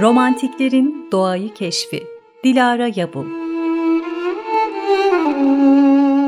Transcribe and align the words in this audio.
Romantiklerin 0.00 1.08
Doğayı 1.12 1.54
Keşfi 1.54 2.02
Dilara 2.44 2.90
Yabul 2.96 3.26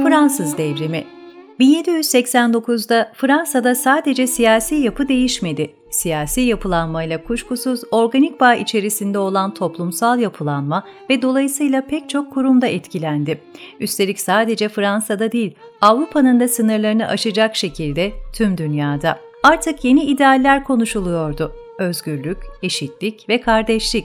Fransız 0.02 0.58
Devrimi 0.58 1.04
1789'da 1.60 3.12
Fransa'da 3.14 3.74
sadece 3.74 4.26
siyasi 4.26 4.74
yapı 4.74 5.08
değişmedi. 5.08 5.74
Siyasi 5.90 6.40
yapılanmayla 6.40 7.24
kuşkusuz 7.24 7.80
organik 7.90 8.40
bağ 8.40 8.54
içerisinde 8.54 9.18
olan 9.18 9.54
toplumsal 9.54 10.18
yapılanma 10.18 10.84
ve 11.10 11.22
dolayısıyla 11.22 11.86
pek 11.86 12.10
çok 12.10 12.32
kurumda 12.32 12.66
etkilendi. 12.66 13.40
Üstelik 13.80 14.20
sadece 14.20 14.68
Fransa'da 14.68 15.32
değil, 15.32 15.54
Avrupa'nın 15.80 16.40
da 16.40 16.48
sınırlarını 16.48 17.08
aşacak 17.08 17.56
şekilde 17.56 18.12
tüm 18.32 18.58
dünyada. 18.58 19.18
Artık 19.42 19.84
yeni 19.84 20.04
idealler 20.04 20.64
konuşuluyordu. 20.64 21.65
Özgürlük, 21.78 22.38
eşitlik 22.62 23.28
ve 23.28 23.40
kardeşlik. 23.40 24.04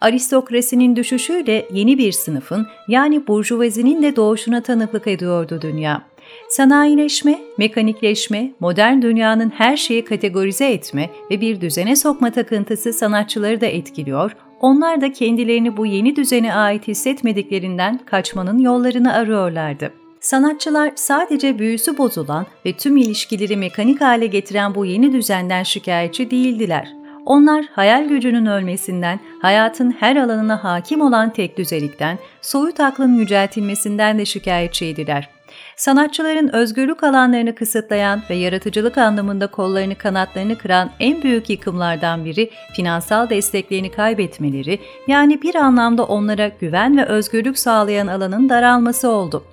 Aristokrasinin 0.00 0.96
düşüşüyle 0.96 1.66
yeni 1.72 1.98
bir 1.98 2.12
sınıfın 2.12 2.66
yani 2.88 3.26
burjuvazinin 3.26 4.02
de 4.02 4.16
doğuşuna 4.16 4.62
tanıklık 4.62 5.06
ediyordu 5.06 5.58
dünya. 5.62 6.02
Sanayileşme, 6.48 7.38
mekanikleşme, 7.58 8.52
modern 8.60 9.02
dünyanın 9.02 9.50
her 9.50 9.76
şeyi 9.76 10.04
kategorize 10.04 10.72
etme 10.72 11.10
ve 11.30 11.40
bir 11.40 11.60
düzene 11.60 11.96
sokma 11.96 12.30
takıntısı 12.30 12.92
sanatçıları 12.92 13.60
da 13.60 13.66
etkiliyor, 13.66 14.36
onlar 14.60 15.00
da 15.00 15.12
kendilerini 15.12 15.76
bu 15.76 15.86
yeni 15.86 16.16
düzene 16.16 16.54
ait 16.54 16.88
hissetmediklerinden 16.88 18.00
kaçmanın 18.06 18.58
yollarını 18.58 19.12
arıyorlardı. 19.12 19.92
Sanatçılar 20.20 20.92
sadece 20.94 21.58
büyüsü 21.58 21.98
bozulan 21.98 22.46
ve 22.66 22.72
tüm 22.72 22.96
ilişkileri 22.96 23.56
mekanik 23.56 24.00
hale 24.00 24.26
getiren 24.26 24.74
bu 24.74 24.84
yeni 24.84 25.12
düzenden 25.12 25.62
şikayetçi 25.62 26.30
değildiler. 26.30 26.99
Onlar 27.30 27.64
hayal 27.72 28.08
gücünün 28.08 28.46
ölmesinden, 28.46 29.20
hayatın 29.42 29.90
her 29.90 30.16
alanına 30.16 30.64
hakim 30.64 31.00
olan 31.00 31.32
tek 31.32 31.58
düzelikten, 31.58 32.18
soyut 32.42 32.80
aklın 32.80 33.18
yüceltilmesinden 33.18 34.18
de 34.18 34.24
şikayetçiydiler. 34.24 35.28
Sanatçıların 35.76 36.54
özgürlük 36.54 37.04
alanlarını 37.04 37.54
kısıtlayan 37.54 38.22
ve 38.30 38.34
yaratıcılık 38.34 38.98
anlamında 38.98 39.46
kollarını 39.46 39.94
kanatlarını 39.94 40.58
kıran 40.58 40.90
en 41.00 41.22
büyük 41.22 41.50
yıkımlardan 41.50 42.24
biri 42.24 42.50
finansal 42.72 43.30
desteklerini 43.30 43.90
kaybetmeleri, 43.90 44.78
yani 45.06 45.42
bir 45.42 45.54
anlamda 45.54 46.04
onlara 46.04 46.48
güven 46.60 46.96
ve 46.96 47.04
özgürlük 47.04 47.58
sağlayan 47.58 48.06
alanın 48.06 48.48
daralması 48.48 49.08
oldu 49.08 49.44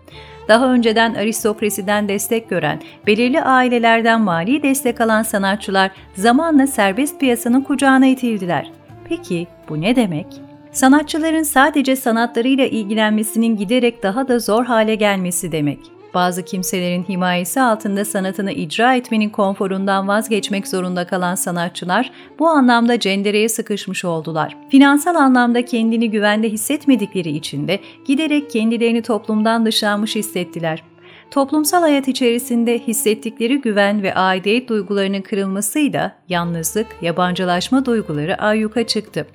daha 0.48 0.73
önceden 0.73 1.14
aristokrasiden 1.14 2.09
destek 2.09 2.50
gören, 2.50 2.81
belirli 3.08 3.42
ailelerden 3.42 4.22
mali 4.22 4.64
destek 4.64 5.02
alan 5.02 5.23
sanatçılar 5.23 5.92
zamanla 6.16 6.67
serbest 6.67 7.20
piyasanın 7.20 7.62
kucağına 7.62 8.06
itildiler. 8.06 8.72
Peki 9.09 9.48
bu 9.70 9.81
ne 9.81 9.95
demek? 9.95 10.28
Sanatçıların 10.72 11.44
sadece 11.44 11.95
sanatlarıyla 11.95 12.66
ilgilenmesinin 12.66 13.58
giderek 13.58 14.04
daha 14.04 14.28
da 14.28 14.39
zor 14.39 14.66
hale 14.66 14.95
gelmesi 14.95 15.52
demek 15.52 15.97
bazı 16.18 16.46
kimselerin 16.46 17.04
himayesi 17.04 17.62
altında 17.62 18.06
sanatını 18.06 18.52
icra 18.52 18.96
etmenin 18.96 19.30
konforundan 19.30 20.08
vazgeçmek 20.08 20.68
zorunda 20.68 21.08
kalan 21.08 21.36
sanatçılar 21.36 22.12
bu 22.40 22.48
anlamda 22.48 23.00
cendereye 23.00 23.50
sıkışmış 23.50 24.06
oldular. 24.06 24.58
Finansal 24.70 25.16
anlamda 25.16 25.66
kendini 25.66 26.12
güvende 26.12 26.50
hissetmedikleri 26.50 27.30
için 27.30 27.68
de 27.68 27.80
giderek 28.06 28.52
kendilerini 28.52 29.02
toplumdan 29.02 29.66
dışlanmış 29.66 30.16
hissettiler. 30.16 30.84
Toplumsal 31.32 31.82
hayat 31.82 32.08
içerisinde 32.08 32.80
hissettikleri 32.80 33.62
güven 33.62 34.04
ve 34.04 34.14
aidiyet 34.14 34.70
duygularının 34.70 35.22
kırılmasıyla 35.22 36.16
yalnızlık, 36.30 36.88
yabancılaşma 37.02 37.86
duyguları 37.86 38.36
ayyuka 38.38 38.88
çıktı. 38.88 39.28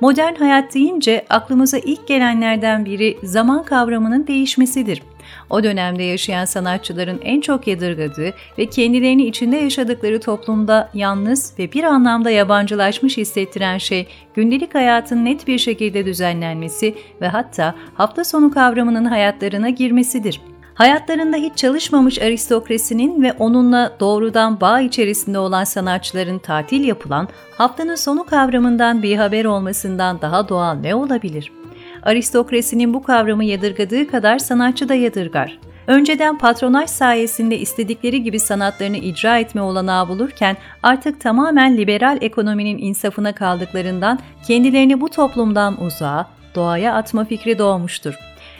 Modern 0.00 0.34
hayat 0.34 0.74
deyince 0.74 1.24
aklımıza 1.30 1.78
ilk 1.78 2.08
gelenlerden 2.08 2.84
biri 2.84 3.18
zaman 3.22 3.64
kavramının 3.64 4.26
değişmesidir. 4.26 5.02
O 5.50 5.64
dönemde 5.64 6.02
yaşayan 6.02 6.44
sanatçıların 6.44 7.20
en 7.24 7.40
çok 7.40 7.66
yadırgadığı 7.66 8.32
ve 8.58 8.66
kendilerini 8.66 9.26
içinde 9.26 9.56
yaşadıkları 9.56 10.20
toplumda 10.20 10.90
yalnız 10.94 11.52
ve 11.58 11.72
bir 11.72 11.84
anlamda 11.84 12.30
yabancılaşmış 12.30 13.16
hissettiren 13.16 13.78
şey 13.78 14.06
gündelik 14.34 14.74
hayatın 14.74 15.24
net 15.24 15.46
bir 15.46 15.58
şekilde 15.58 16.06
düzenlenmesi 16.06 16.94
ve 17.20 17.28
hatta 17.28 17.74
hafta 17.94 18.24
sonu 18.24 18.50
kavramının 18.50 19.04
hayatlarına 19.04 19.68
girmesidir. 19.68 20.40
Hayatlarında 20.74 21.36
hiç 21.36 21.56
çalışmamış 21.56 22.22
aristokrasinin 22.22 23.22
ve 23.22 23.32
onunla 23.32 23.96
doğrudan 24.00 24.60
bağ 24.60 24.80
içerisinde 24.80 25.38
olan 25.38 25.64
sanatçıların 25.64 26.38
tatil 26.38 26.84
yapılan 26.84 27.28
haftanın 27.58 27.94
sonu 27.94 28.26
kavramından 28.26 29.02
bir 29.02 29.16
haber 29.16 29.44
olmasından 29.44 30.20
daha 30.20 30.48
doğal 30.48 30.74
ne 30.74 30.94
olabilir? 30.94 31.59
Aristokrasinin 32.02 32.94
bu 32.94 33.02
kavramı 33.02 33.44
yadırgadığı 33.44 34.06
kadar 34.06 34.38
sanatçı 34.38 34.88
da 34.88 34.94
yadırgar. 34.94 35.58
Önceden 35.86 36.38
patronaj 36.38 36.90
sayesinde 36.90 37.58
istedikleri 37.58 38.22
gibi 38.22 38.40
sanatlarını 38.40 38.96
icra 38.96 39.38
etme 39.38 39.62
olanağı 39.62 40.08
bulurken 40.08 40.56
artık 40.82 41.20
tamamen 41.20 41.76
liberal 41.76 42.18
ekonominin 42.20 42.78
insafına 42.78 43.32
kaldıklarından 43.32 44.18
kendilerini 44.46 45.00
bu 45.00 45.08
toplumdan 45.08 45.82
uzağa, 45.82 46.26
doğaya 46.54 46.94
atma 46.94 47.24
fikri 47.24 47.58
doğmuştur. 47.58 48.14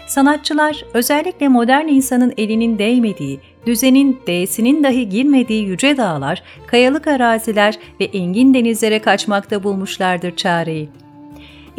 Sanatçılar 0.06 0.84
özellikle 0.94 1.48
modern 1.48 1.88
insanın 1.88 2.32
elinin 2.36 2.78
değmediği, 2.78 3.40
düzenin 3.66 4.20
D'sinin 4.26 4.84
dahi 4.84 5.08
girmediği 5.08 5.64
yüce 5.64 5.96
dağlar, 5.96 6.42
kayalık 6.66 7.06
araziler 7.06 7.74
ve 8.00 8.04
engin 8.04 8.54
denizlere 8.54 8.98
kaçmakta 8.98 9.62
bulmuşlardır 9.62 10.36
çareyi. 10.36 10.88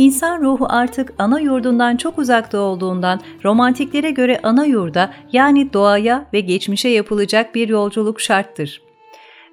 İnsan 0.02 0.42
ruhu 0.42 0.66
artık 0.70 1.14
ana 1.18 1.40
yurdundan 1.40 1.98
çok 1.98 2.20
uzakta 2.20 2.60
olduğundan 2.60 3.20
romantiklere 3.44 4.12
göre 4.12 4.40
ana 4.44 4.66
yurda 4.66 5.14
yani 5.32 5.74
doğaya 5.74 6.26
ve 6.34 6.40
geçmişe 6.40 6.90
yapılacak 6.90 7.56
bir 7.56 7.70
yolculuk 7.70 8.22
şarttır. 8.22 8.82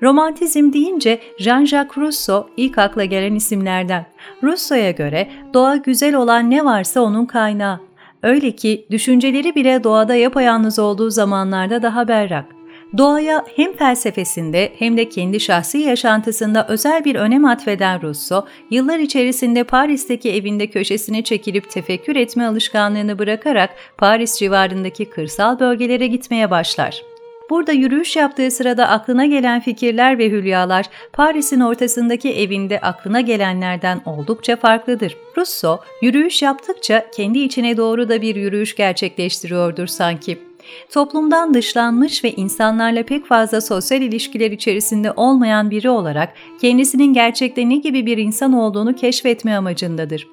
Romantizm 0.03 0.73
deyince 0.73 1.21
Jean-Jacques 1.41 1.97
Rousseau 1.97 2.47
ilk 2.57 2.79
akla 2.79 3.05
gelen 3.05 3.35
isimlerden. 3.35 4.07
Rousseau'ya 4.43 4.91
göre 4.91 5.29
doğa 5.55 5.77
güzel 5.77 6.15
olan 6.15 6.51
ne 6.51 6.65
varsa 6.65 7.01
onun 7.01 7.27
kaynağı. 7.27 7.81
Öyle 8.23 8.51
ki 8.51 8.87
düşünceleri 8.91 9.55
bile 9.55 9.85
doğada 9.85 10.15
yapayalnız 10.15 10.79
olduğu 10.79 11.11
zamanlarda 11.11 11.83
daha 11.83 12.09
berrak. 12.09 12.58
Doğaya 12.97 13.45
hem 13.57 13.73
felsefesinde 13.73 14.73
hem 14.79 14.97
de 14.97 15.09
kendi 15.09 15.41
şahsi 15.41 15.79
yaşantısında 15.79 16.67
özel 16.69 17.05
bir 17.05 17.15
önem 17.15 17.45
atfeden 17.45 18.03
Rousseau, 18.03 18.47
yıllar 18.71 18.99
içerisinde 18.99 19.65
Paris'teki 19.65 20.33
evinde 20.33 20.67
köşesine 20.67 21.23
çekilip 21.23 21.71
tefekkür 21.71 22.17
etme 22.17 22.47
alışkanlığını 22.47 23.19
bırakarak 23.19 23.71
Paris 23.99 24.39
civarındaki 24.39 25.05
kırsal 25.05 25.61
bölgelere 25.61 26.07
gitmeye 26.07 26.51
başlar. 26.51 27.03
Burada 27.51 27.73
yürüyüş 27.73 28.17
yaptığı 28.17 28.51
sırada 28.51 28.89
aklına 28.89 29.27
gelen 29.27 29.61
fikirler 29.61 30.19
ve 30.19 30.31
hülyalar 30.31 30.87
Paris'in 31.13 31.61
ortasındaki 31.61 32.35
evinde 32.35 32.81
aklına 32.81 33.21
gelenlerden 33.21 34.01
oldukça 34.07 34.57
farklıdır. 34.57 35.17
Rousseau, 35.37 35.81
yürüyüş 36.03 36.43
yaptıkça 36.43 37.11
kendi 37.11 37.39
içine 37.39 37.77
doğru 37.77 38.09
da 38.09 38.23
bir 38.23 38.37
yürüyüş 38.37 38.77
gerçekleştiriyordur 38.77 39.87
sanki. 39.87 40.48
Toplumdan 40.93 41.55
dışlanmış 41.55 42.25
ve 42.25 42.33
insanlarla 42.33 43.03
pek 43.03 43.27
fazla 43.27 43.61
sosyal 43.61 44.03
ilişkiler 44.03 44.51
içerisinde 44.51 45.13
olmayan 45.13 45.71
biri 45.71 45.91
olarak 45.91 46.35
kendisinin 46.61 47.13
gerçekte 47.13 47.69
ne 47.69 47.77
gibi 47.77 48.07
bir 48.07 48.19
insan 48.19 48.53
olduğunu 48.53 48.95
keşfetme 48.97 49.57
amacındadır. 49.57 50.27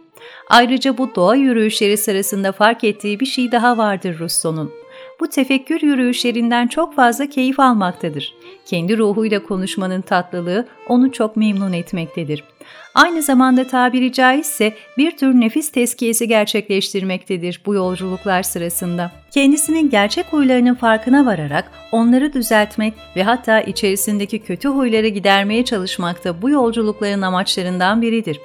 Ayrıca 0.49 0.97
bu 0.97 1.15
doğa 1.15 1.35
yürüyüşleri 1.35 1.97
sırasında 1.97 2.51
fark 2.51 2.83
ettiği 2.83 3.19
bir 3.19 3.25
şey 3.25 3.51
daha 3.51 3.77
vardır 3.77 4.19
Rousseau'nun 4.19 4.71
bu 5.19 5.27
tefekkür 5.27 5.81
yürüyüşlerinden 5.81 6.67
çok 6.67 6.95
fazla 6.95 7.29
keyif 7.29 7.59
almaktadır. 7.59 8.33
Kendi 8.65 8.97
ruhuyla 8.97 9.43
konuşmanın 9.43 10.01
tatlılığı 10.01 10.67
onu 10.87 11.11
çok 11.11 11.35
memnun 11.35 11.73
etmektedir. 11.73 12.43
Aynı 12.95 13.21
zamanda 13.21 13.67
tabiri 13.67 14.13
caizse 14.13 14.73
bir 14.97 15.17
tür 15.17 15.33
nefis 15.33 15.71
teskiyesi 15.71 16.27
gerçekleştirmektedir 16.27 17.61
bu 17.65 17.75
yolculuklar 17.75 18.43
sırasında. 18.43 19.11
Kendisinin 19.31 19.89
gerçek 19.89 20.25
huylarının 20.25 20.75
farkına 20.75 21.25
vararak 21.25 21.71
onları 21.91 22.33
düzeltmek 22.33 22.93
ve 23.15 23.23
hatta 23.23 23.61
içerisindeki 23.61 24.39
kötü 24.39 24.67
huyları 24.67 25.07
gidermeye 25.07 25.65
çalışmak 25.65 26.23
da 26.23 26.41
bu 26.41 26.49
yolculukların 26.49 27.21
amaçlarından 27.21 28.01
biridir. 28.01 28.39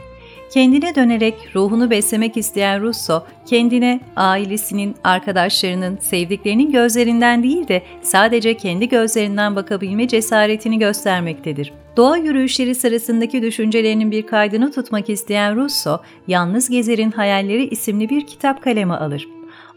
Kendine 0.50 0.94
dönerek 0.94 1.34
ruhunu 1.54 1.90
beslemek 1.90 2.36
isteyen 2.36 2.82
Russo, 2.82 3.22
kendine 3.46 4.00
ailesinin, 4.16 4.94
arkadaşlarının, 5.04 5.98
sevdiklerinin 6.00 6.72
gözlerinden 6.72 7.42
değil 7.42 7.68
de 7.68 7.82
sadece 8.02 8.56
kendi 8.56 8.88
gözlerinden 8.88 9.56
bakabilme 9.56 10.08
cesaretini 10.08 10.78
göstermektedir. 10.78 11.72
Doğa 11.96 12.16
yürüyüşleri 12.16 12.74
sırasındaki 12.74 13.42
düşüncelerinin 13.42 14.10
bir 14.10 14.26
kaydını 14.26 14.72
tutmak 14.72 15.10
isteyen 15.10 15.56
Russo, 15.56 16.00
Yalnız 16.28 16.70
Gezer'in 16.70 17.10
Hayalleri 17.10 17.68
isimli 17.68 18.08
bir 18.08 18.26
kitap 18.26 18.62
kaleme 18.62 18.94
alır. 18.94 19.28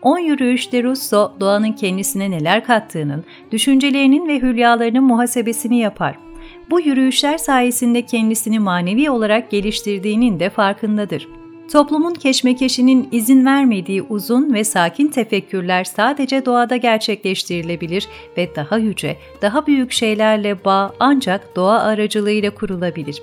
On 0.02 0.20
yürüyüşte 0.20 0.84
Russo, 0.84 1.32
doğanın 1.40 1.72
kendisine 1.72 2.32
neler 2.32 2.66
kattığının, 2.66 3.24
düşüncelerinin 3.52 4.28
ve 4.28 4.40
hülyalarının 4.42 5.04
muhasebesini 5.04 5.80
yapar. 5.80 6.23
Bu 6.70 6.82
yürüyüşler 6.82 7.38
sayesinde 7.38 8.06
kendisini 8.06 8.60
manevi 8.60 9.10
olarak 9.10 9.52
geliştirdiğinin 9.52 10.40
de 10.40 10.50
farkındadır. 10.50 11.28
Toplumun 11.72 12.14
keşmekeşinin 12.14 13.08
izin 13.12 13.46
vermediği 13.46 14.02
uzun 14.02 14.54
ve 14.54 14.64
sakin 14.64 15.08
tefekkürler 15.08 15.84
sadece 15.84 16.46
doğada 16.46 16.76
gerçekleştirilebilir 16.78 18.08
ve 18.38 18.56
daha 18.56 18.78
yüce, 18.78 19.18
daha 19.42 19.68
büyük 19.68 19.92
şeylerle 19.92 20.66
bağ 20.66 20.94
ancak 21.00 21.56
doğa 21.56 21.80
aracılığıyla 21.80 22.50
kurulabilir. 22.56 23.22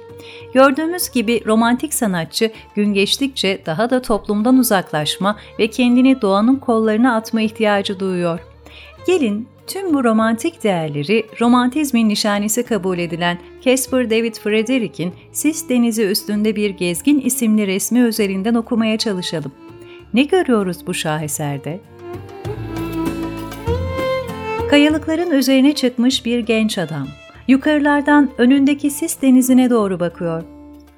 Gördüğümüz 0.55 1.11
gibi 1.11 1.43
romantik 1.47 1.95
sanatçı 1.95 2.51
gün 2.75 2.95
geçtikçe 2.95 3.63
daha 3.67 3.91
da 3.91 4.03
toplumdan 4.03 4.59
uzaklaşma 4.59 5.37
ve 5.59 5.67
kendini 5.67 6.23
doğanın 6.23 6.57
kollarına 6.57 7.17
atma 7.17 7.41
ihtiyacı 7.41 8.01
duyuyor. 8.01 8.41
Gelin 9.07 9.49
Tüm 9.73 9.95
bu 9.95 10.05
romantik 10.05 10.65
değerleri 10.65 11.27
romantizmin 11.41 12.09
nişanesi 12.09 12.63
kabul 12.63 12.99
edilen 12.99 13.39
Caspar 13.61 14.11
David 14.11 14.35
Frederick'in 14.35 15.13
Sis 15.33 15.69
Denizi 15.69 16.03
Üstünde 16.03 16.57
Bir 16.57 16.71
Gezgin 16.71 17.21
isimli 17.21 17.67
resmi 17.67 17.99
üzerinden 17.99 18.55
okumaya 18.55 18.99
çalışalım. 18.99 19.53
Ne 20.15 20.23
görüyoruz 20.23 20.87
bu 20.87 20.95
şaheserde? 20.95 21.81
Kayalıkların 24.71 25.31
üzerine 25.31 25.75
çıkmış 25.75 26.27
bir 26.27 26.39
genç 26.39 26.79
adam. 26.79 27.09
Yukarılardan 27.49 28.31
önündeki 28.39 28.91
sis 28.91 29.23
denizine 29.23 29.71
doğru 29.71 30.01
bakıyor. 30.01 30.43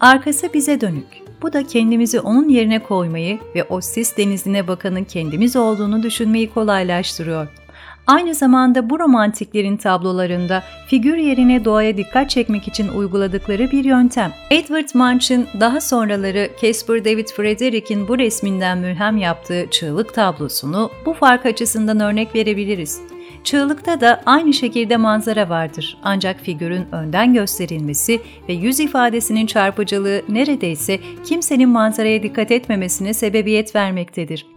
Arkası 0.00 0.52
bize 0.54 0.80
dönük. 0.80 1.22
Bu 1.42 1.52
da 1.52 1.66
kendimizi 1.66 2.20
onun 2.20 2.48
yerine 2.48 2.78
koymayı 2.82 3.38
ve 3.54 3.64
o 3.64 3.80
sis 3.80 4.16
denizine 4.16 4.68
bakanın 4.68 5.04
kendimiz 5.04 5.56
olduğunu 5.56 6.02
düşünmeyi 6.02 6.50
kolaylaştırıyor. 6.50 7.61
Aynı 8.06 8.34
zamanda 8.34 8.90
bu 8.90 8.98
romantiklerin 8.98 9.76
tablolarında 9.76 10.62
figür 10.86 11.16
yerine 11.16 11.64
doğaya 11.64 11.96
dikkat 11.96 12.30
çekmek 12.30 12.68
için 12.68 12.88
uyguladıkları 12.88 13.70
bir 13.70 13.84
yöntem. 13.84 14.32
Edward 14.50 14.88
Munch'ın 14.94 15.46
daha 15.60 15.80
sonraları 15.80 16.50
Caspar 16.62 17.04
David 17.04 17.28
Frederick'in 17.28 18.08
bu 18.08 18.18
resminden 18.18 18.78
mülhem 18.78 19.16
yaptığı 19.16 19.66
çığlık 19.70 20.14
tablosunu 20.14 20.90
bu 21.06 21.14
fark 21.14 21.46
açısından 21.46 22.00
örnek 22.00 22.34
verebiliriz. 22.34 23.00
Çığlıkta 23.44 24.00
da 24.00 24.22
aynı 24.26 24.52
şekilde 24.52 24.96
manzara 24.96 25.48
vardır 25.48 25.98
ancak 26.02 26.40
figürün 26.40 26.86
önden 26.92 27.34
gösterilmesi 27.34 28.20
ve 28.48 28.52
yüz 28.52 28.80
ifadesinin 28.80 29.46
çarpıcılığı 29.46 30.22
neredeyse 30.28 30.98
kimsenin 31.24 31.68
manzaraya 31.68 32.22
dikkat 32.22 32.50
etmemesine 32.50 33.14
sebebiyet 33.14 33.74
vermektedir. 33.74 34.51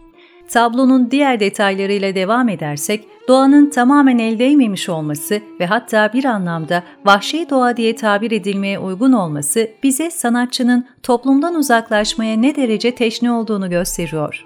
Tablonun 0.50 1.12
diğer 1.12 1.40
detaylarıyla 1.40 2.16
devam 2.16 2.50
edersek, 2.50 3.08
doğanın 3.28 3.70
tamamen 3.70 4.18
el 4.18 4.40
değmemiş 4.40 4.90
olması 4.90 5.42
ve 5.60 5.66
hatta 5.66 6.14
bir 6.14 6.26
anlamda 6.26 6.84
vahşi 7.06 7.50
doğa 7.50 7.78
diye 7.78 7.96
tabir 7.96 8.32
edilmeye 8.32 8.80
uygun 8.80 9.12
olması 9.12 9.72
bize 9.84 10.12
sanatçının 10.12 10.88
toplumdan 11.04 11.56
uzaklaşmaya 11.56 12.38
ne 12.38 12.56
derece 12.56 12.96
teşne 12.96 13.32
olduğunu 13.32 13.70
gösteriyor. 13.70 14.46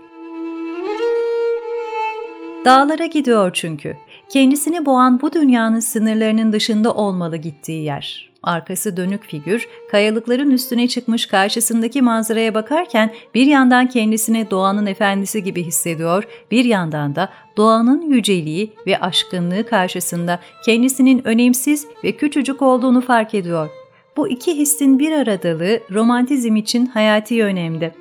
Dağlara 2.65 3.05
gidiyor 3.05 3.51
çünkü. 3.53 3.97
Kendisini 4.29 4.85
boğan 4.85 5.21
bu 5.21 5.33
dünyanın 5.33 5.79
sınırlarının 5.79 6.53
dışında 6.53 6.93
olmalı 6.93 7.37
gittiği 7.37 7.83
yer. 7.83 8.28
Arkası 8.43 8.97
dönük 8.97 9.23
figür, 9.23 9.67
kayalıkların 9.91 10.51
üstüne 10.51 10.87
çıkmış 10.87 11.25
karşısındaki 11.25 12.01
manzaraya 12.01 12.53
bakarken 12.53 13.13
bir 13.35 13.45
yandan 13.45 13.87
kendisini 13.87 14.51
doğanın 14.51 14.85
efendisi 14.85 15.43
gibi 15.43 15.63
hissediyor, 15.63 16.23
bir 16.51 16.65
yandan 16.65 17.15
da 17.15 17.29
doğanın 17.57 18.01
yüceliği 18.01 18.73
ve 18.87 18.99
aşkınlığı 18.99 19.65
karşısında 19.65 20.39
kendisinin 20.65 21.27
önemsiz 21.27 21.87
ve 22.03 22.11
küçücük 22.11 22.61
olduğunu 22.61 23.01
fark 23.01 23.33
ediyor. 23.33 23.69
Bu 24.17 24.27
iki 24.27 24.57
hissin 24.57 24.99
bir 24.99 25.11
aradalığı 25.11 25.79
romantizm 25.91 26.55
için 26.55 26.85
hayati 26.85 27.43
önemli. 27.43 27.91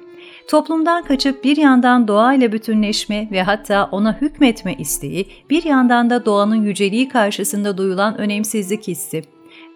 Toplumdan 0.48 1.04
kaçıp 1.04 1.44
bir 1.44 1.56
yandan 1.56 2.08
doğayla 2.08 2.52
bütünleşme 2.52 3.28
ve 3.32 3.42
hatta 3.42 3.88
ona 3.92 4.20
hükmetme 4.20 4.74
isteği, 4.74 5.26
bir 5.50 5.64
yandan 5.64 6.10
da 6.10 6.24
doğanın 6.24 6.62
yüceliği 6.62 7.08
karşısında 7.08 7.78
duyulan 7.78 8.18
önemsizlik 8.18 8.88
hissi 8.88 9.22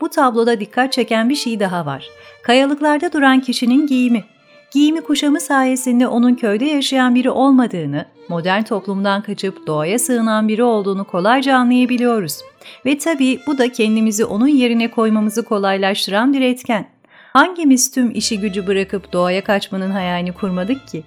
bu 0.02 0.08
tabloda 0.08 0.60
dikkat 0.60 0.92
çeken 0.92 1.28
bir 1.28 1.34
şey 1.34 1.60
daha 1.60 1.86
var. 1.86 2.08
Kayalıklarda 2.42 3.12
duran 3.12 3.40
kişinin 3.40 3.86
giyimi. 3.86 4.24
Giyimi 4.72 5.00
kuşamı 5.00 5.40
sayesinde 5.40 6.06
onun 6.06 6.34
köyde 6.34 6.64
yaşayan 6.64 7.14
biri 7.14 7.30
olmadığını, 7.30 8.06
modern 8.28 8.62
toplumdan 8.62 9.22
kaçıp 9.22 9.66
doğaya 9.66 9.98
sığınan 9.98 10.48
biri 10.48 10.62
olduğunu 10.62 11.04
kolayca 11.04 11.56
anlayabiliyoruz. 11.56 12.38
Ve 12.86 12.98
tabii 12.98 13.40
bu 13.46 13.58
da 13.58 13.72
kendimizi 13.72 14.24
onun 14.24 14.46
yerine 14.46 14.90
koymamızı 14.90 15.44
kolaylaştıran 15.44 16.32
bir 16.32 16.40
etken. 16.40 16.86
Hangimiz 17.32 17.90
tüm 17.90 18.10
işi 18.10 18.40
gücü 18.40 18.66
bırakıp 18.66 19.12
doğaya 19.12 19.44
kaçmanın 19.44 19.90
hayalini 19.90 20.32
kurmadık 20.32 20.88
ki? 20.88 21.02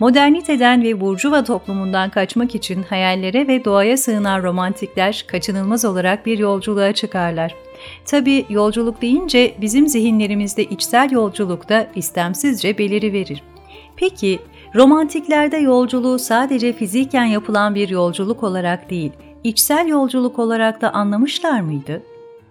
Moderniteden 0.00 0.82
ve 0.82 1.00
burjuva 1.00 1.44
toplumundan 1.44 2.10
kaçmak 2.10 2.54
için 2.54 2.82
hayallere 2.82 3.48
ve 3.48 3.64
doğaya 3.64 3.96
sığınan 3.96 4.42
romantikler 4.42 5.24
kaçınılmaz 5.28 5.84
olarak 5.84 6.26
bir 6.26 6.38
yolculuğa 6.38 6.92
çıkarlar. 6.92 7.54
Tabi 8.04 8.46
yolculuk 8.48 9.02
deyince 9.02 9.54
bizim 9.60 9.88
zihinlerimizde 9.88 10.64
içsel 10.64 11.10
yolculukta 11.10 11.86
istemsizce 11.94 12.78
beliri 12.78 13.12
verir. 13.12 13.42
Peki 13.96 14.38
romantiklerde 14.74 15.56
yolculuğu 15.56 16.18
sadece 16.18 16.72
fiziken 16.72 17.24
yapılan 17.24 17.74
bir 17.74 17.88
yolculuk 17.88 18.42
olarak 18.42 18.90
değil, 18.90 19.12
içsel 19.44 19.88
yolculuk 19.88 20.38
olarak 20.38 20.80
da 20.80 20.94
anlamışlar 20.94 21.60
mıydı? 21.60 22.02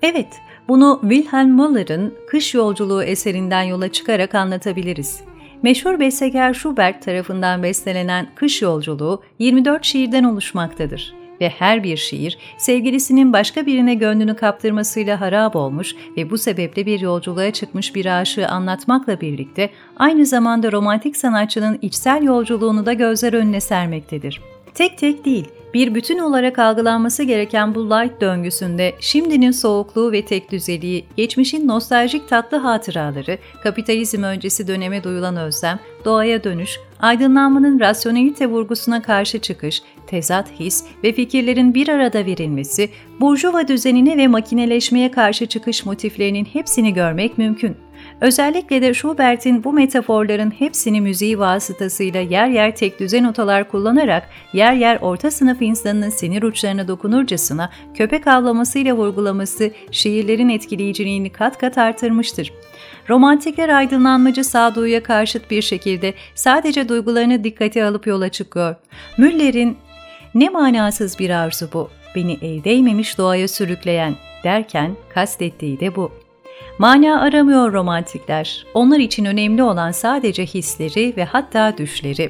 Evet, 0.01 0.27
bunu 0.67 0.99
Wilhelm 1.01 1.49
Müller'ın 1.49 2.13
Kış 2.27 2.53
Yolculuğu 2.53 3.03
eserinden 3.03 3.63
yola 3.63 3.91
çıkarak 3.91 4.35
anlatabiliriz. 4.35 5.21
Meşhur 5.63 5.99
bestekar 5.99 6.53
Schubert 6.53 7.01
tarafından 7.01 7.63
bestelenen 7.63 8.27
Kış 8.35 8.61
Yolculuğu 8.61 9.21
24 9.39 9.85
şiirden 9.85 10.23
oluşmaktadır 10.23 11.26
ve 11.41 11.49
her 11.49 11.83
bir 11.83 11.97
şiir 11.97 12.37
sevgilisinin 12.57 13.33
başka 13.33 13.65
birine 13.65 13.93
gönlünü 13.93 14.35
kaptırmasıyla 14.35 15.21
harap 15.21 15.55
olmuş 15.55 15.95
ve 16.17 16.29
bu 16.29 16.37
sebeple 16.37 16.85
bir 16.85 16.99
yolculuğa 16.99 17.51
çıkmış 17.51 17.95
bir 17.95 18.19
aşığı 18.19 18.47
anlatmakla 18.47 19.21
birlikte 19.21 19.69
aynı 19.97 20.25
zamanda 20.25 20.71
romantik 20.71 21.17
sanatçının 21.17 21.79
içsel 21.81 22.23
yolculuğunu 22.23 22.85
da 22.85 22.93
gözler 22.93 23.33
önüne 23.33 23.61
sermektedir. 23.61 24.41
Tek 24.73 24.97
tek 24.97 25.25
değil, 25.25 25.47
bir 25.73 25.95
bütün 25.95 26.19
olarak 26.19 26.59
algılanması 26.59 27.23
gereken 27.23 27.75
bu 27.75 27.89
light 27.89 28.21
döngüsünde 28.21 28.95
şimdinin 28.99 29.51
soğukluğu 29.51 30.11
ve 30.11 30.25
tek 30.25 30.51
düzeliği, 30.51 31.05
geçmişin 31.17 31.67
nostaljik 31.67 32.29
tatlı 32.29 32.57
hatıraları, 32.57 33.37
kapitalizm 33.63 34.23
öncesi 34.23 34.67
döneme 34.67 35.03
duyulan 35.03 35.37
özlem, 35.37 35.79
doğaya 36.05 36.43
dönüş, 36.43 36.79
aydınlanmanın 36.99 37.79
rasyonelite 37.79 38.47
vurgusuna 38.47 39.01
karşı 39.01 39.39
çıkış, 39.39 39.81
tezat 40.07 40.59
his 40.59 40.83
ve 41.03 41.13
fikirlerin 41.13 41.73
bir 41.73 41.87
arada 41.87 42.25
verilmesi, 42.25 42.89
burjuva 43.19 43.67
düzenine 43.67 44.17
ve 44.17 44.27
makineleşmeye 44.27 45.11
karşı 45.11 45.45
çıkış 45.45 45.85
motiflerinin 45.85 46.45
hepsini 46.45 46.93
görmek 46.93 47.37
mümkün. 47.37 47.77
Özellikle 48.21 48.81
de 48.81 48.93
Schubert'in 48.93 49.63
bu 49.63 49.73
metaforların 49.73 50.51
hepsini 50.51 51.01
müziği 51.01 51.39
vasıtasıyla 51.39 52.21
yer 52.21 52.47
yer 52.47 52.75
tek 52.75 52.99
düzen 52.99 53.23
notalar 53.23 53.69
kullanarak 53.69 54.29
yer 54.53 54.73
yer 54.73 54.97
orta 55.01 55.31
sınıf 55.31 55.61
insanının 55.61 56.09
sinir 56.09 56.43
uçlarına 56.43 56.87
dokunurcasına 56.87 57.69
köpek 57.93 58.27
avlamasıyla 58.27 58.93
vurgulaması 58.93 59.71
şiirlerin 59.91 60.49
etkileyiciliğini 60.49 61.29
kat 61.29 61.57
kat 61.57 61.77
artırmıştır. 61.77 62.53
Romantikler 63.09 63.69
aydınlanmacı 63.69 64.43
sağduyuya 64.43 65.03
karşıt 65.03 65.51
bir 65.51 65.61
şekilde 65.61 66.13
sadece 66.35 66.89
duygularını 66.89 67.43
dikkate 67.43 67.85
alıp 67.85 68.07
yola 68.07 68.29
çıkıyor. 68.29 68.75
Müller'in 69.17 69.77
ne 70.35 70.49
manasız 70.49 71.19
bir 71.19 71.29
arzu 71.29 71.69
bu, 71.73 71.89
beni 72.15 72.37
el 72.41 72.63
değmemiş 72.63 73.17
doğaya 73.17 73.47
sürükleyen 73.47 74.15
derken 74.43 74.95
kastettiği 75.13 75.79
de 75.79 75.95
bu. 75.95 76.11
Mana 76.79 77.21
aramıyor 77.21 77.73
romantikler. 77.73 78.65
Onlar 78.73 78.99
için 78.99 79.25
önemli 79.25 79.63
olan 79.63 79.91
sadece 79.91 80.45
hisleri 80.45 81.13
ve 81.17 81.25
hatta 81.25 81.77
düşleri. 81.77 82.29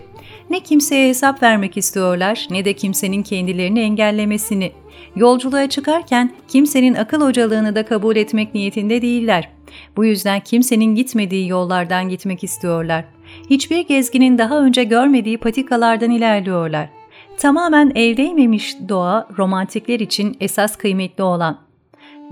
Ne 0.49 0.59
kimseye 0.59 1.09
hesap 1.09 1.43
vermek 1.43 1.77
istiyorlar 1.77 2.47
ne 2.49 2.65
de 2.65 2.73
kimsenin 2.73 3.23
kendilerini 3.23 3.79
engellemesini. 3.79 4.71
Yolculuğa 5.15 5.69
çıkarken 5.69 6.33
kimsenin 6.47 6.95
akıl 6.95 7.21
hocalığını 7.21 7.75
da 7.75 7.85
kabul 7.85 8.15
etmek 8.15 8.53
niyetinde 8.53 9.01
değiller. 9.01 9.49
Bu 9.97 10.05
yüzden 10.05 10.39
kimsenin 10.39 10.95
gitmediği 10.95 11.47
yollardan 11.47 12.09
gitmek 12.09 12.43
istiyorlar. 12.43 13.05
Hiçbir 13.49 13.87
gezginin 13.87 14.37
daha 14.37 14.59
önce 14.59 14.83
görmediği 14.83 15.37
patikalardan 15.37 16.11
ilerliyorlar. 16.11 16.89
Tamamen 17.37 17.91
eldeymemiş 17.95 18.77
doğa 18.89 19.27
romantikler 19.37 19.99
için 19.99 20.37
esas 20.39 20.75
kıymetli 20.75 21.23
olan. 21.23 21.57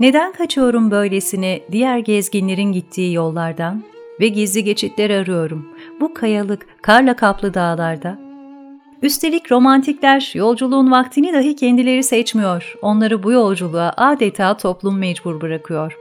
Neden 0.00 0.32
kaçıyorum 0.32 0.90
böylesine 0.90 1.60
diğer 1.72 1.98
gezginlerin 1.98 2.72
gittiği 2.72 3.12
yollardan? 3.12 3.82
Ve 4.20 4.28
gizli 4.28 4.64
geçitler 4.64 5.10
arıyorum. 5.10 5.68
Bu 6.00 6.14
kayalık, 6.14 6.66
karla 6.82 7.16
kaplı 7.16 7.54
dağlarda. 7.54 8.18
Üstelik 9.02 9.52
romantikler 9.52 10.32
yolculuğun 10.34 10.90
vaktini 10.90 11.32
dahi 11.32 11.56
kendileri 11.56 12.02
seçmiyor. 12.02 12.74
Onları 12.82 13.22
bu 13.22 13.32
yolculuğa 13.32 13.94
adeta 13.96 14.56
toplum 14.56 14.98
mecbur 14.98 15.40
bırakıyor. 15.40 15.98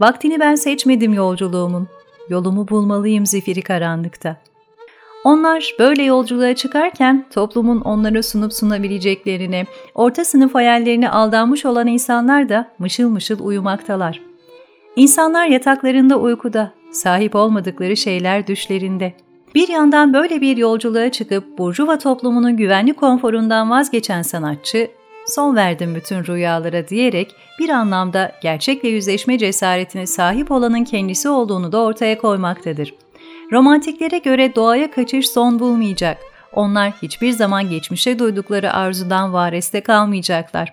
Vaktini 0.00 0.40
ben 0.40 0.54
seçmedim 0.54 1.14
yolculuğumun. 1.14 1.88
Yolumu 2.28 2.68
bulmalıyım 2.68 3.26
zifiri 3.26 3.62
karanlıkta. 3.62 4.36
Onlar 5.24 5.74
böyle 5.78 6.02
yolculuğa 6.02 6.54
çıkarken 6.54 7.24
toplumun 7.34 7.80
onlara 7.80 8.22
sunup 8.22 8.52
sunabileceklerine, 8.52 9.66
orta 9.94 10.24
sınıf 10.24 10.54
hayallerine 10.54 11.10
aldanmış 11.10 11.66
olan 11.66 11.86
insanlar 11.86 12.48
da 12.48 12.68
mışıl 12.78 13.08
mışıl 13.08 13.46
uyumaktalar. 13.46 14.20
İnsanlar 14.96 15.46
yataklarında 15.46 16.16
uykuda, 16.16 16.72
sahip 16.92 17.34
olmadıkları 17.34 17.96
şeyler 17.96 18.46
düşlerinde. 18.46 19.12
Bir 19.54 19.68
yandan 19.68 20.14
böyle 20.14 20.40
bir 20.40 20.56
yolculuğa 20.56 21.12
çıkıp 21.12 21.58
Burjuva 21.58 21.98
toplumunun 21.98 22.56
güvenli 22.56 22.92
konforundan 22.92 23.70
vazgeçen 23.70 24.22
sanatçı, 24.22 24.88
son 25.26 25.56
verdim 25.56 25.94
bütün 25.94 26.24
rüyalara 26.24 26.88
diyerek 26.88 27.34
bir 27.58 27.68
anlamda 27.68 28.32
gerçekle 28.42 28.88
yüzleşme 28.88 29.38
cesaretine 29.38 30.06
sahip 30.06 30.50
olanın 30.50 30.84
kendisi 30.84 31.28
olduğunu 31.28 31.72
da 31.72 31.82
ortaya 31.82 32.18
koymaktadır. 32.18 33.03
Romantiklere 33.52 34.18
göre 34.18 34.54
doğaya 34.54 34.90
kaçış 34.90 35.28
son 35.28 35.58
bulmayacak. 35.58 36.18
Onlar 36.52 36.92
hiçbir 37.02 37.32
zaman 37.32 37.70
geçmişe 37.70 38.18
duydukları 38.18 38.72
arzudan 38.72 39.32
vareste 39.32 39.80
kalmayacaklar. 39.80 40.72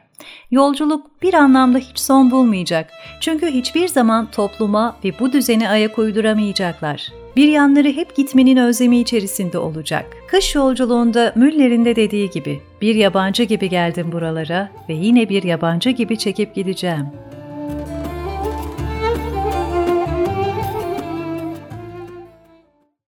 Yolculuk 0.51 1.21
bir 1.21 1.33
anlamda 1.33 1.77
hiç 1.77 1.99
son 1.99 2.31
bulmayacak. 2.31 2.89
Çünkü 3.19 3.47
hiçbir 3.47 3.87
zaman 3.87 4.31
topluma 4.31 4.95
ve 5.03 5.19
bu 5.19 5.33
düzene 5.33 5.69
ayak 5.69 5.99
uyduramayacaklar. 5.99 7.07
Bir 7.35 7.47
yanları 7.47 7.87
hep 7.87 8.15
gitmenin 8.15 8.57
özlemi 8.57 8.99
içerisinde 8.99 9.57
olacak. 9.57 10.05
Kış 10.27 10.55
yolculuğunda 10.55 11.33
Müller'in 11.35 11.85
de 11.85 11.95
dediği 11.95 12.29
gibi 12.29 12.61
bir 12.81 12.95
yabancı 12.95 13.43
gibi 13.43 13.69
geldim 13.69 14.11
buralara 14.11 14.69
ve 14.89 14.93
yine 14.93 15.29
bir 15.29 15.43
yabancı 15.43 15.89
gibi 15.89 16.17
çekip 16.17 16.55
gideceğim.'' 16.55 17.30